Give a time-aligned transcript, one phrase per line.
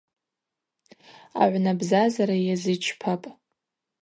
[1.41, 3.27] Агӏвнабзазара йазычпапӏ.